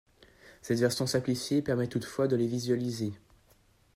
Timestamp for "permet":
1.61-1.85